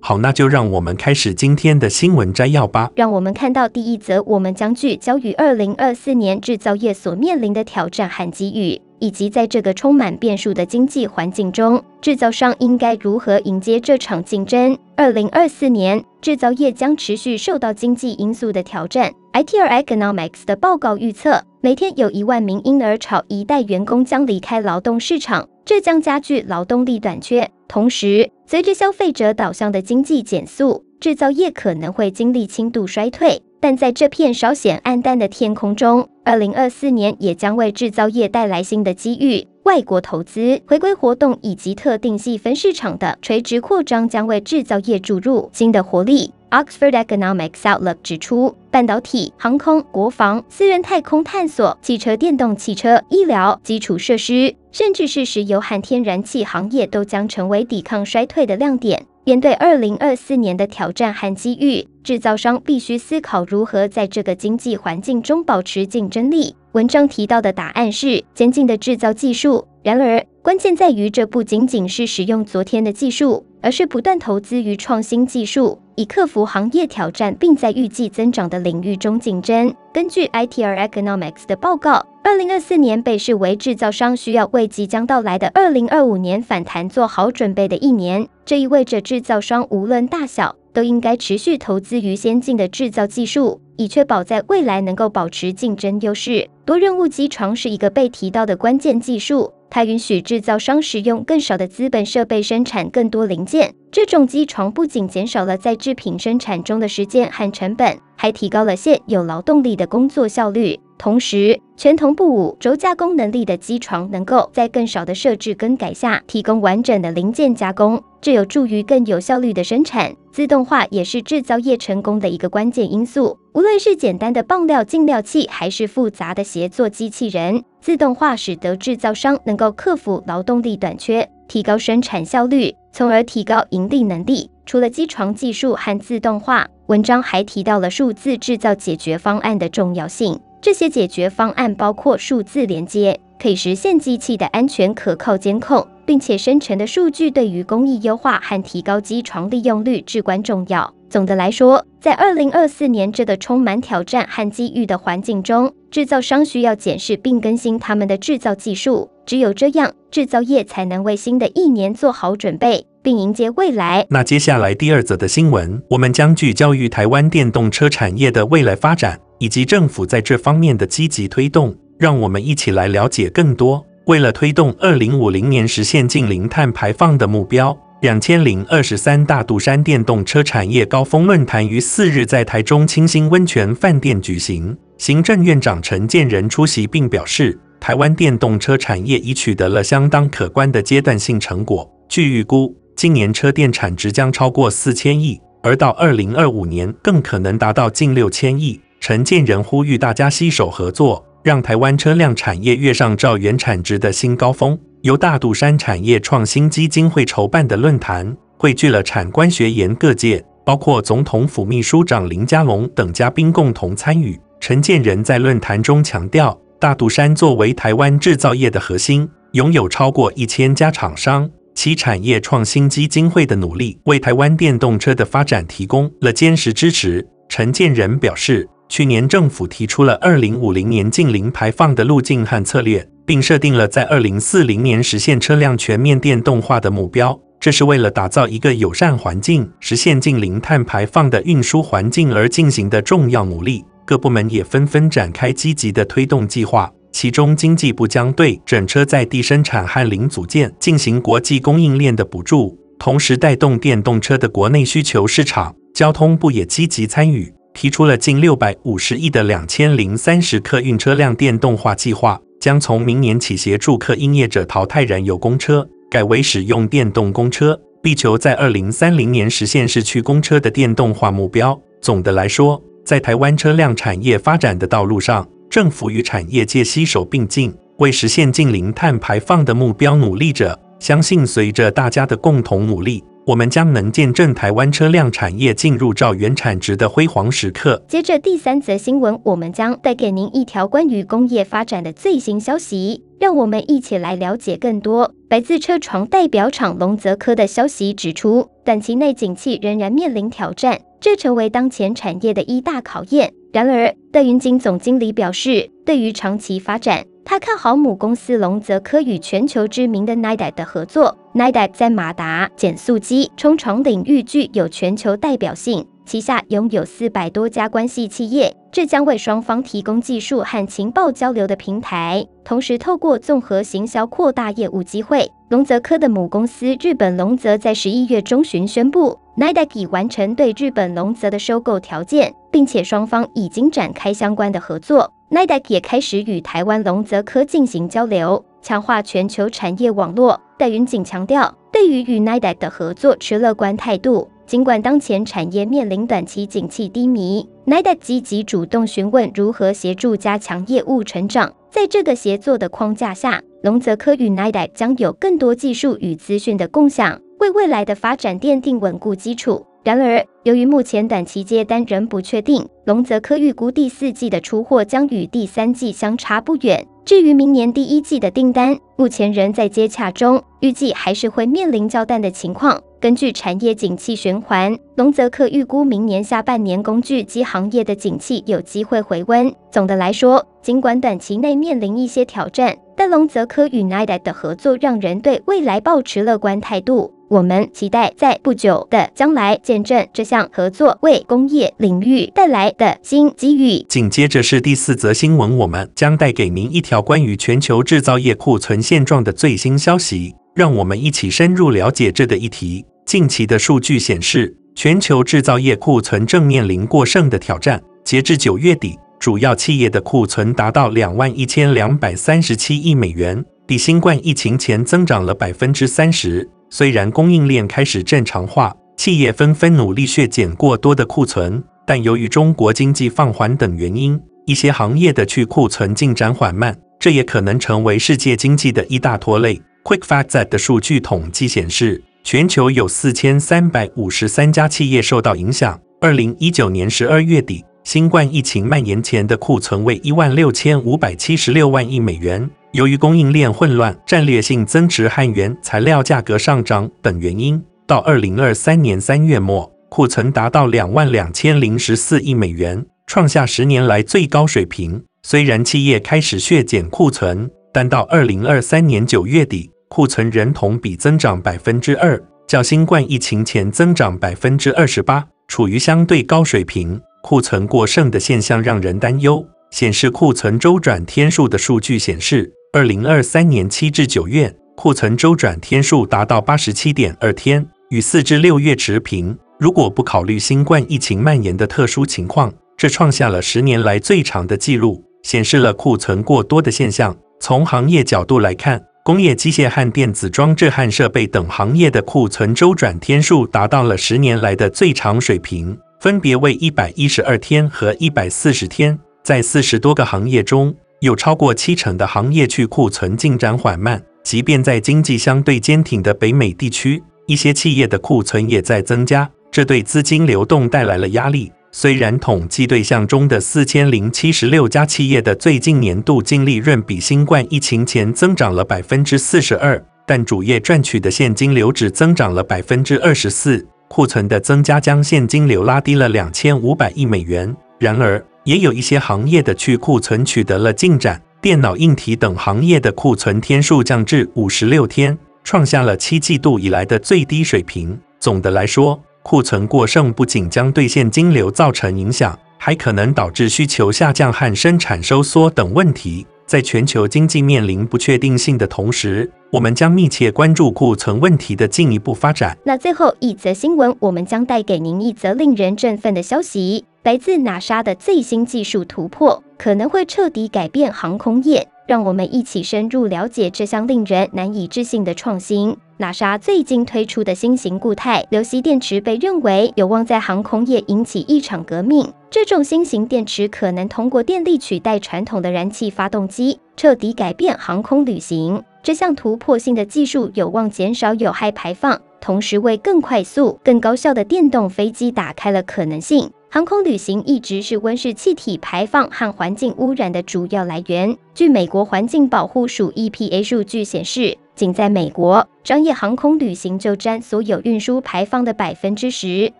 [0.00, 2.90] 好，那就让我们开始今天的新闻摘要吧。
[2.94, 14.78] 让我们看到第一则，我们将聚焦于二零二四年制造业所面临的挑战和机遇，以及在这个充满变数的经济环境中，制造商应该如何迎接这场竞争。
[14.96, 19.12] 二零二四年，制造业将持续受到经济因素的挑战。
[19.32, 27.48] ITR Economics 的报告预测，每天有一万名婴儿潮一代员工将离开劳动市场，这将加剧劳动力短缺。
[27.68, 33.42] 同时，随着消费者导向的经济减速，制造业可能会经历轻度衰退。
[33.60, 39.46] 但在这片稍显暗淡的天空中，二零二四年也将为制造业带来新的机遇。
[39.68, 46.32] 外国投资、回归活动以及特定细分市场的垂直扩张将为制造业注入新的活力。
[46.50, 59.04] Oxford Economics Outlook 指出，半导体、航空、国防、私人太空探索、汽车、电动汽车、医疗、基础设施，甚至是石油和天然气行业，都将成为抵抗衰退的亮点。
[59.28, 66.56] 面对二零二四年的挑战和机遇，制造商必须思考如何在这个经济环境中保持竞争力。
[66.72, 69.68] 文章提到的答案是先进的制造技术。
[69.82, 79.74] 然而，关键在于这不仅仅是使用昨天的技术，而是不断投资于创新技术，以克服行业挑战，并在预计增长的领域中竞争。
[79.92, 88.28] 根据 ITR Economics 的报告，二零二四年被视为制造商需要为即将到来的二零二五年反弹做好准备的一年。
[88.44, 96.48] 这意味着制造商无论大小，都应该持续投资于先进的制造技术，以确保在未来能够保持竞争优势。
[96.64, 99.52] 多任务机床是一个被提到的关键技术。
[99.70, 103.74] 它允许制造商使用更少的资本设备生产更多零件。
[103.90, 110.78] 这种机床不仅减少了在制品生产中的时间和成本，还提高了现有劳动力的工作效率。
[110.98, 120.12] 同时，全同步五轴加工能力的机床能够在更少的设置更改下提供完整的零件加工，这有助于更有效率的生产。
[120.32, 123.38] 自动化也是制造业成功的一个关键因素。
[123.54, 134.50] 无论是简单的棒料进料器，还是复杂的协作机器人，自动化使得制造商能够克服劳动力短缺，提高生产效率，从而提高盈利能力。
[134.66, 140.38] 除了机床技术和自动化，文章还提到了数字制造解决方案的重要性。
[140.60, 150.92] 这些解决方案包括数字连接，可以实现机器的安全可靠监控，并且生成的数据对于工艺优化和提高机床利用率至关重要。
[151.08, 159.08] 总的来说，在二零二四年这个充满挑战和机遇的环境中，制造商需要检视并更新他们的制造技术。
[159.24, 164.06] 只有这样，制造业才能为新的一年做好准备，并迎接未来。
[164.10, 169.18] 那接下来第二则的新闻，我们将聚焦于台湾电动车产业的未来发展。
[169.38, 173.84] 以及政府在这方面的积极推动，让我们一起来了解更多。
[174.06, 184.76] 为了推动二零五零年实现近零碳排放的目标，两千零二十三大肚山电动车产业高峰论坛于四日在台中清新温泉饭店举行。
[184.96, 191.88] 行政院长陈建仁出席并表示，台湾电动车产业已取得了相当可观的阶段性成果。
[192.08, 198.80] 据预估，今年车电产值将超过四千亿，而到二零二五年更可能达到近六千亿。
[199.08, 204.78] 陈建仁呼吁大家携手合作，让台湾车辆产业跃上兆元产值的新高峰。
[205.00, 214.38] 由大肚山产业创新基金会筹办的论坛，汇聚了产官学研各界，包括总统府秘书长林佳龙等嘉宾共同参与。
[214.60, 227.26] 陈建仁在论坛中强调，大肚山作为台湾制造业的核心，拥有超过一千家厂商，其产业创新基金会的努力，为台湾电动车的发展提供了坚实支持。
[227.48, 228.68] 陈建仁表示。
[228.88, 237.38] 去年政府提出了二零五零年净零排放的路径和策略，并设定了在二零四零年实现车辆全面电动化的目标。
[237.60, 243.84] 这是为了打造一个友善环境、实现净零碳排放的运输环境而进行的重要努力。
[244.06, 255.74] 各部门也纷纷展开积极的推动计划，其中经济部将对整车在地生产和零组件进行国际供应链的补助，同时带动电动车的国内需求市场。
[255.92, 257.52] 交通部也积极参与。
[257.74, 267.78] 提出了近六百五十亿的两千零三十客运车辆电动化计划，将从明年起协助客运业者淘汰燃油公车，改为使用电动公车。
[268.02, 271.78] 力求在二零三零年实现市区公车的电动化目标。
[272.00, 280.78] 总的来说，在台湾车辆产业发展的道路上，政府与产业界携手并进，为实现近零碳排放的目标努力着。
[280.98, 288.02] 相信随着大家的共同努力，我们将能见证台湾车辆产业进入兆元产值的辉煌时刻。
[288.06, 295.32] 接着第三则新闻，我们将带给您一条关于工业发展的最新消息，让我们一起来了解更多。
[295.48, 303.54] 来自车床代表厂龙泽科的消息指出，短期内景气仍然面临挑战，这成为当前产业的一大考验。
[303.72, 311.34] 然而，戴云锦总经理表示，对于长期发展，他看好母公司龙泽科与全球知名的 Nidec 的合作。
[311.54, 325.50] Nidec 在马达、减速机、冲床领域具有全球代表性，旗下拥有四百多家关系企业，这将为双方提供技术和情报交流的平台，同时透过综合行销扩大业务机会。
[325.70, 335.32] 龙泽科的母公司日本龙泽在十一月中旬宣布，Nidec 已完成对日本龙泽的收购条件，并且双方已经展开相关的合作。
[335.50, 340.60] ，NIDAC 也开始与台湾龙泽科进行交流，强化全球产业网络。
[340.78, 344.48] 戴云锦强调，对于与 NIDAC 的合作持乐观态度。
[344.66, 351.72] 尽管当前产业面临短期景气低迷，NIDAC 积极主动询问如何协助加强业务成长。
[351.90, 359.86] 在这个协作的框架下，龙泽科与 NIDAC 将有更多技术与资讯的共享，为未来的发展奠定稳固基础。
[360.04, 367.06] 然而，由于目前短期接单仍不确定，龙泽科预估第四季的出货将与第三季相差不远。
[367.26, 373.02] 至于明年第一季的订单，目前仍在接洽中，预计还是会面临较淡的情况。
[373.20, 379.70] 根据产业景气循环，龙泽科预估明年下半年工具机行业的景气有机会回温。
[379.90, 387.34] 总的来说，尽管短期内面临一些挑战，但龙泽科与 Nidec 的合作让人对未来抱持乐观态度。
[387.48, 394.04] 我们期待在不久的将来见证这项合作为工业领域带来的新机遇。
[394.08, 403.04] 紧接着是第四则新闻，我们将带给您一条关于全球制造业库存现状的最新消息，让我们一起深入了解这个议题。
[403.24, 408.02] 近期的数据显示，全球制造业库存正面临过剩的挑战。
[408.24, 416.68] 截至九月底，主要企业的库存达到两万一千两百三十七亿美元，比新冠疫情前增长了百分之三十。
[416.90, 429.80] 虽然供应链开始正常化，企业纷纷努力削减过多的库存，但由于中国经济放缓等原因，一些行业的去库存进展缓慢，这也可能成为世界经济的一大拖累。
[430.04, 436.00] Quick Fact 的数据统计显示，全球有四千三百五十三家企业受到影响。
[436.20, 442.70] 二零一九年十二月底，新冠疫情蔓延前的库存为一万六千五百七十六万亿美元。
[442.92, 455.22] 由于供应链混乱、战略性增值和原材料价格上涨等原因，到二零二三年三月末，库存达到两万两千零十四亿美元，创下十年来最高水平。
[455.42, 467.20] 虽然企业开始削减库存，但到二零二三年九月底，库存仍同比增长百分之二，较新冠疫情前增长百分之二十八，处于相对高水平。
[467.42, 469.64] 库存过剩的现象让人担忧。
[469.90, 472.74] 显示库存周转天数的数据显示。
[472.90, 479.54] 二零二三年七至九月，库存周转天数达到八十七点二天，与四至六月持平。
[479.78, 487.36] 如果不考虑新冠疫情蔓延的特殊情况，这创下了十年来最长的记录，显示了库存过多的现象。
[487.60, 499.18] 从行业角度来看，工业机械和电子装置和设备等行业的库存周转天数达到了十年来的最长水平，分别为一百一十二天和一百四十天。
[499.44, 511.72] 在四十多个行业中，有超过七成的行业去库存进展缓慢，即便在经济相对坚挺的北美地区，一些企业的库存也在增加，这对资金流动带来了压力。
[511.90, 527.74] 虽然统计对象中的四千零七十六家企业的最近年度净利润比新冠疫情前增长了百分之四十二，但主业赚取的现金流只增长了百分之二十四，库存的增加将现金流拉低了两千五百亿美元。
[527.98, 538.20] 然而，也有一些行业的去库存取得了进展，电脑硬体等行业的库存天数降至五十六天，创下了七季度以来的最低水平。
[538.38, 546.46] 总的来说，库存过剩不仅将对现金流造成影响，还可能导致需求下降和生产收缩等问题。
[546.68, 552.76] 在全球经济面临不确定性的同时，我们将密切关注库存问题的进一步发展。
[552.84, 557.06] 那最后一则新闻，我们将带给您一则令人振奋的消息。
[557.22, 561.88] 来自 NASA 的最新技术突破，可能会彻底改变航空业。
[562.06, 565.96] 让我们一起深入了解这项令人难以置信的创新。
[566.18, 572.32] ，NASA 最近推出的新型固态流锡电池被认为有望在航空业引起一场革命。
[572.50, 578.82] 这种新型电池可能通过电力取代传统的燃气发动机，彻底改变航空旅行。
[579.02, 586.50] 这项突破性的技术有望减少有害排放，同时为更快速、更高效的电动飞机打开了可能性。
[586.70, 591.34] 航空旅行一直是温室气体排放和环境污染的主要来源。
[591.54, 599.72] 据美国环境保护署 EPA 数据显示，仅在美国，商业航空旅行就占所有运输排放的百分之十，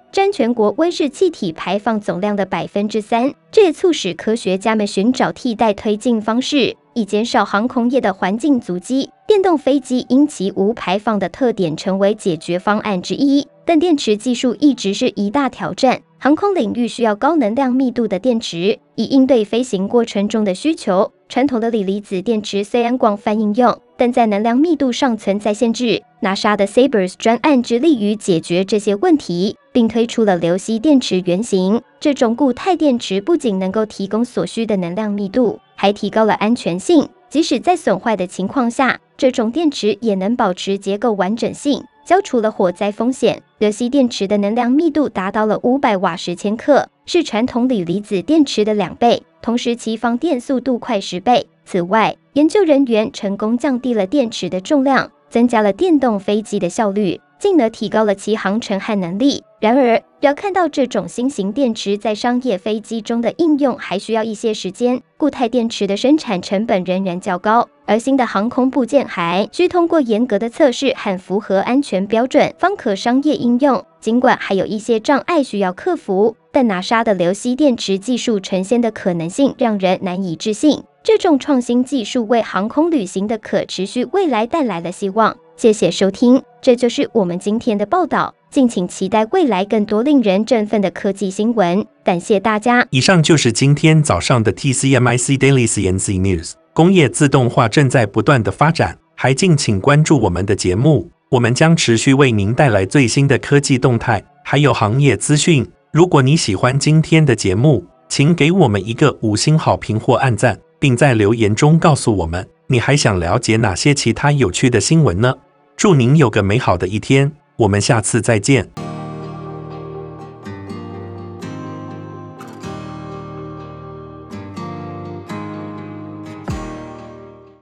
[0.11, 3.35] 占全国温室气体排放总量的百分之三。
[3.53, 9.11] 这也促使科学家们寻找替代推进方式，以减少航空业的环境足迹。
[9.29, 13.47] 电动飞机因其无排放的特点，成为解决方案之一。
[13.67, 16.01] 但电池技术一直是一大挑战。
[16.19, 21.13] 航空领域需要高能量密度的电池，以应对飞行过程中的需求。
[21.29, 26.03] 传统的锂离子电池虽然广泛应用，但在能量密度上存在限制。
[26.23, 31.83] NASA 的 Sabers 专案致力于解决这些问题，并推出了流锡电池原型。
[32.01, 37.07] 这种固态电池不仅能够提供所需的能量密度，还提高了安全性。
[37.29, 41.85] 即使在损坏的情况下，这种电池也能保持结构完整性。
[42.05, 43.43] 消除了火灾风险。
[43.59, 51.47] 流锡电池的能量密度达到了五百瓦时千克，是传统锂离子电池的两倍，同时其放电速度快十倍。
[51.67, 59.43] 此外，研究人员成功降低了电池的重量，增加了电动飞机的效率，进而提高了其航程和能力。
[59.61, 65.01] 然而，要看到这种新型电池在商业飞机中的应用，还需要一些时间。
[65.17, 73.85] 固态电池的生产成本仍然较高，而新的航空部件还需通过严格的测试和符合安全标准，方可商业应用。
[74.01, 80.85] 尽管还有一些障碍需要克服，但 NASA 的流锡电池技术呈现的可能性让人难以置信。
[81.03, 85.37] 这种创新技术为航空旅行的可持续未来带来了希望。
[85.59, 88.33] 谢谢收听，这就是我们今天的报道。
[88.49, 91.85] 敬请期待未来更多令人振奋的科技新闻。
[92.05, 92.87] 感谢大家。
[92.91, 96.53] 以上就是今天早上的 TCMIC Daily CNC News。
[96.73, 105.69] 工业自动化正在不断的发展，还敬请关注我们的节目，我们将持续为您带来最新的科技动态，还有行业资讯。
[105.91, 115.35] 如果你喜欢今天的节目，请给我们一个五星好评或按赞，并在留言中告诉我们你还想了解哪些其他有趣的新闻呢？
[115.79, 117.31] 祝您有个美好的一天。
[117.59, 118.88] 我们下次再见。